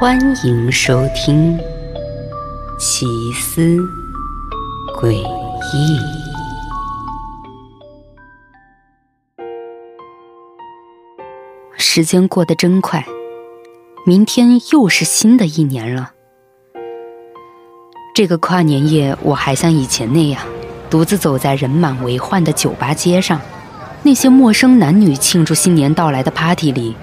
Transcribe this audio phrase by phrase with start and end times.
[0.00, 1.58] 欢迎收听
[2.78, 3.76] 《奇思
[4.98, 5.98] 诡异》。
[11.76, 13.04] 时间过得真快，
[14.06, 16.12] 明天又是新的一年了。
[18.14, 20.42] 这个跨年夜，我还像以前那样，
[20.88, 23.38] 独自走在人满为患的酒吧街上，
[24.02, 26.96] 那些陌生男女庆祝新年到来的 party 里，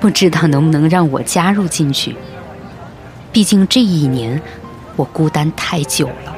[0.00, 2.16] 不知道能不能让我加入进去。
[3.38, 4.42] 毕竟这一年，
[4.96, 6.36] 我孤单太久了，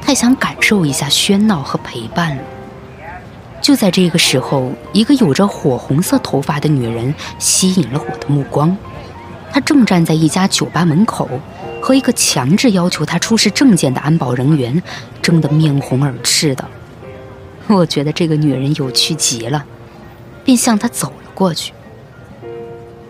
[0.00, 2.42] 太想感受一下喧闹和陪伴了。
[3.60, 8.74] 就在这个时候，一个有着火红色头发的女人吸引了我的目光。
[9.52, 11.28] 她正站在一家酒吧门口，
[11.82, 14.82] 和一个强制要求她出示证件的安保人员
[15.20, 16.64] 争得面红耳赤的。
[17.66, 19.62] 我觉得这个女人有趣极了，
[20.42, 21.74] 便向她走了过去。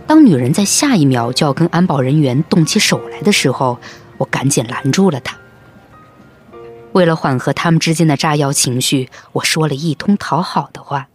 [0.06, 3.78] 当女人在下一秒就要跟安保人员动起手来的时候，
[4.18, 5.38] 我赶紧拦住了她。
[6.92, 11.08] 为了缓和他们之间的炸药情绪，我说了一通讨好的话，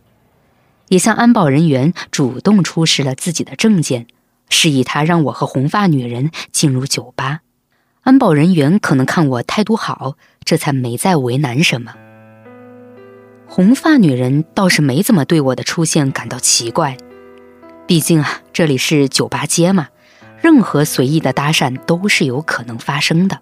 [0.88, 4.08] 也向安保人员主动出示了自己的证件，
[4.50, 7.42] 示意他让我和红发女人进入酒吧。
[8.02, 11.94] 安保人员可能看我态度好，这才没再为难什么。
[13.48, 16.98] 红发女人倒是没怎么对我的出现感到奇怪。
[17.90, 19.88] 毕竟啊，这里是酒吧街嘛，
[20.44, 23.40] 任何随意的搭讪都是有可能发生的。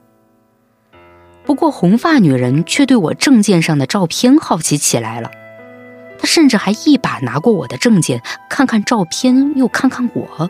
[1.43, 5.29] 不过红发女人却对我证件上的照片好奇起来了，
[6.17, 10.49] 她甚至还一把拿过我的证件，看看照片，又看看我，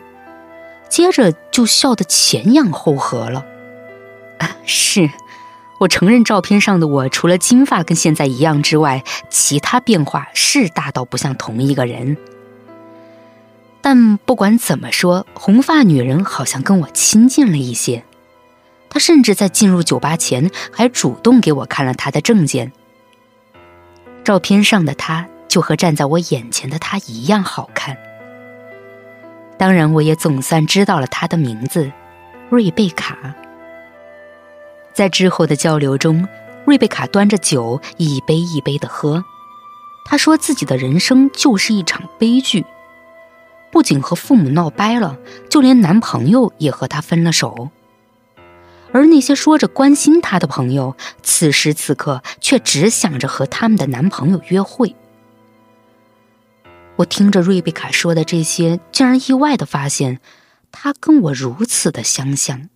[0.88, 3.44] 接着就笑得前仰后合了。
[4.38, 5.10] 啊，是，
[5.80, 12.16] 我承认照片上的我除了金发跟现在一样之外，其他变化是大到不像同一个人。
[13.90, 18.04] 但不管怎么说，红发女人好像跟我亲近了一些。
[18.90, 22.70] 她甚至在进入酒吧前还主动给我看了她的证件。
[24.24, 27.96] 照片上的她就和站在我眼前的她一样好看。
[29.56, 31.90] 当然，我也总算知道了她的名字——
[32.50, 33.16] 瑞贝卡。
[34.92, 36.28] 在之后的交流中，
[36.66, 39.24] 瑞贝卡端着酒一杯一杯的喝。
[40.04, 42.66] 她说自己的人生就是一场悲剧。
[43.70, 45.18] 不仅和父母闹掰了，
[45.50, 47.70] 就连男朋友也和她分了手。
[48.92, 54.96] 而那些说着关心她的朋友，此时此刻却只想着和他们的男朋友约会。
[56.96, 60.20] 我听着瑞贝卡说的这些，竟然意外的发现，
[60.72, 62.70] 她跟我如此的相像。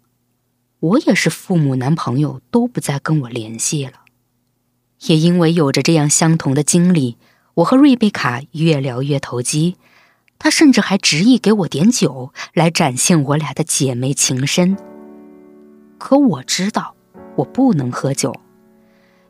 [0.81, 3.93] 我也是父母、男朋友都不再跟我联系了，
[5.07, 7.17] 也因为有着这样相同的经历，
[7.55, 9.77] 我和瑞贝卡越聊越投机。
[10.43, 14.77] 他甚至还执意给我点酒，来展现我俩的姐妹情深。
[15.99, 16.97] 可我知道，
[17.37, 18.35] 我不能喝酒，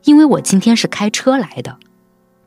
[0.05, 1.77] 因为我今天是开车来的，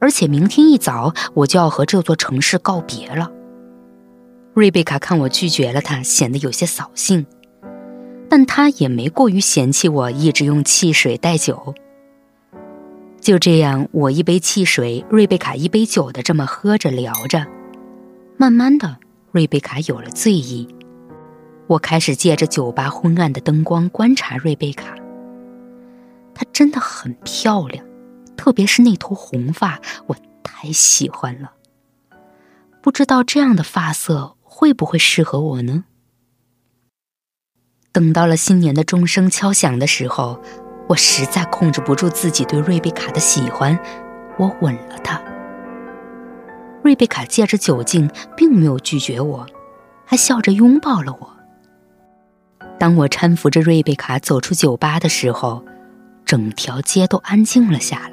[0.01, 3.31] 而且明天一早我就要和这座城市告别了。
[4.53, 7.25] 瑞贝卡看我拒绝了他，显得有些扫兴，
[8.29, 11.73] 但他也没过于嫌弃我一直用汽水代酒。
[13.21, 17.47] 就这样，我一杯汽水，瑞贝卡一杯酒的这么喝着聊着。
[18.39, 18.99] 慢慢的，
[19.33, 20.69] 瑞贝卡有了醉意。
[21.67, 24.95] 我开始借着酒吧昏暗的灯光观察瑞贝卡。
[26.35, 27.85] 她真的很漂亮，
[28.37, 31.53] 特别是那头红发，我太喜欢了。
[32.83, 35.85] 不知道这样的发色会不会适合我呢？
[37.91, 40.43] 等到了新年的钟声敲响的时候，
[40.91, 43.79] 我实在控制不住自己对瑞贝卡的喜欢，
[44.37, 45.21] 我吻了她。
[46.87, 49.45] 瑞贝卡借着酒劲，并没有拒绝我，
[50.05, 51.37] 还笑着拥抱了我。
[52.79, 55.65] 当我搀扶着瑞贝卡走出酒吧的时候，
[56.25, 58.13] 整条街都安静了下来。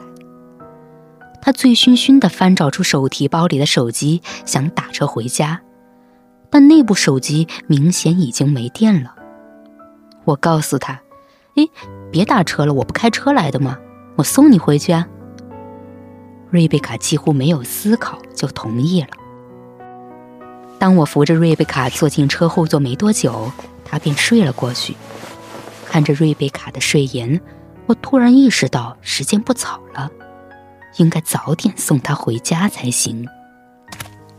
[1.40, 5.62] 他醉醺醺地翻找出手提包里的手机，想打车回家，
[6.50, 9.14] 但那部手机明显已经没电了。
[10.24, 11.00] 我告诉他
[11.54, 11.68] ：“哎，
[12.12, 13.78] 别打车了，我不开车来的吗？
[14.16, 15.08] 我送你回去啊。”
[16.54, 19.08] 瑞贝卡几乎没有思考就同意了。
[20.78, 23.52] 当我扶着瑞贝卡坐进车后座没多久，
[23.84, 24.96] 她便睡了过去。
[25.88, 27.42] 看着瑞贝卡的睡颜，
[27.88, 30.12] 我突然意识到时间不早了，
[30.98, 33.28] 应该早点送她回家才行。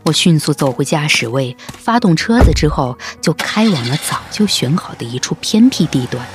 [0.05, 6.25] 我迅速走回驾驶位，发动车子之后就开往了早就选好的一处偏僻地段。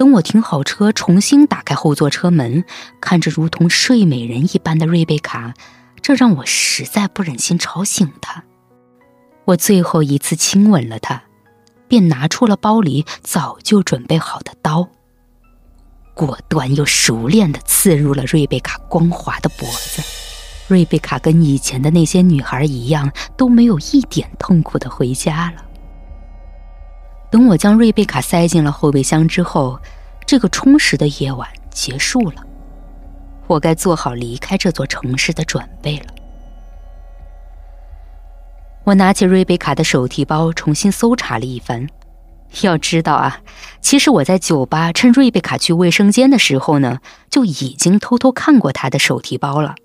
[0.00, 2.64] 等我停好车，重新打开后座车门，
[3.02, 5.52] 看着如同睡美人一般的瑞贝卡，
[6.00, 8.42] 这让我实在不忍心吵醒她。
[9.44, 11.24] 我最后一次亲吻了她，
[11.86, 14.88] 便拿出了包里早就准备好的刀，
[16.14, 20.02] 果断又熟练的刺入了瑞贝卡光滑的脖子。
[20.66, 25.62] 瑞贝卡跟以前的那些女孩一样，都没有一点痛苦的回家了。
[27.30, 29.78] 等我将瑞贝卡塞进了后备箱之后，
[30.26, 32.42] 这个充实的夜晚结束了，
[33.46, 36.06] 我该做好离开这座城市的准备了。
[38.84, 41.86] 我拿起瑞贝卡的手提包，重新搜查了一番。
[42.62, 43.40] 要知道啊，
[43.80, 46.98] 其实我在酒吧趁瑞贝卡去卫生间的时候呢，
[47.30, 49.76] 就已经偷偷看过她的手提包了。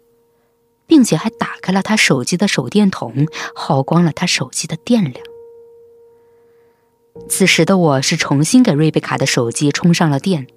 [0.88, 3.26] 并且还打开了他手机的手电筒，
[3.56, 5.35] 耗光了他手机的电量。
[7.28, 10.48] 此时的我是重新给瑞贝卡的手机充上了电，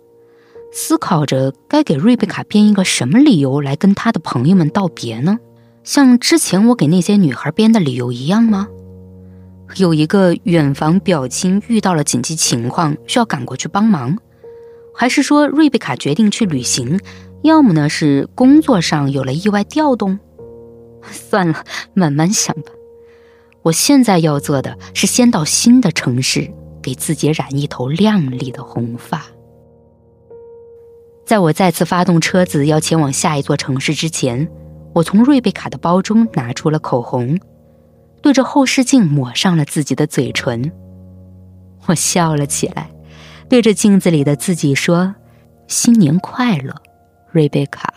[0.73, 5.39] 思考着该给瑞贝卡编一个什么理由来跟他的朋友们道别呢？
[5.85, 8.69] 像之前我给那些女孩编的理由一样吗？
[9.77, 14.19] 有一个远房表亲遇到了紧急情况，需要赶过去帮忙，
[14.95, 17.01] 还是说瑞贝卡决定去旅行？
[17.43, 20.19] 要么呢是工作上有了意外调动，
[21.09, 21.65] 算了，
[21.95, 22.73] 慢慢想吧。
[23.69, 26.51] 我现在要做的是先到新的城市，
[26.83, 29.27] 给自己染一头亮丽的红发。
[31.27, 34.51] 在我再次发动车子要前往下一座城市之前，
[34.95, 37.39] 我从瑞贝卡的包中拿出了口红，
[38.23, 40.73] 对着后视镜抹上了自己的嘴唇。
[41.87, 42.91] 我笑了起来，
[43.51, 45.15] 对着镜子里的自己说
[45.69, 46.75] ：“新年快乐。”
[47.31, 47.93] 瑞贝卡。